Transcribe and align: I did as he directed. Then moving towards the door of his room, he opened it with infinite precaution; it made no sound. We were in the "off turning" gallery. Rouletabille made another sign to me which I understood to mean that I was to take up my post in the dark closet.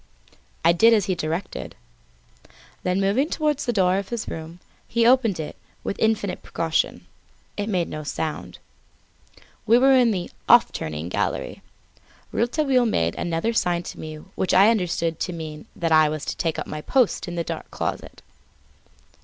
I 0.65 0.71
did 0.73 0.95
as 0.95 1.05
he 1.05 1.13
directed. 1.13 1.75
Then 2.81 2.99
moving 2.99 3.29
towards 3.29 3.65
the 3.67 3.71
door 3.71 3.99
of 3.99 4.09
his 4.09 4.27
room, 4.27 4.59
he 4.87 5.05
opened 5.05 5.39
it 5.39 5.55
with 5.83 5.99
infinite 5.99 6.41
precaution; 6.41 7.05
it 7.55 7.69
made 7.69 7.87
no 7.87 8.03
sound. 8.03 8.57
We 9.67 9.77
were 9.77 9.91
in 9.93 10.09
the 10.09 10.31
"off 10.49 10.71
turning" 10.71 11.07
gallery. 11.07 11.61
Rouletabille 12.31 12.87
made 12.87 13.13
another 13.15 13.53
sign 13.53 13.83
to 13.83 13.99
me 13.99 14.15
which 14.33 14.55
I 14.55 14.71
understood 14.71 15.19
to 15.19 15.33
mean 15.33 15.67
that 15.75 15.91
I 15.91 16.09
was 16.09 16.25
to 16.25 16.35
take 16.35 16.57
up 16.57 16.65
my 16.65 16.81
post 16.81 17.27
in 17.27 17.35
the 17.35 17.43
dark 17.43 17.69
closet. 17.69 18.23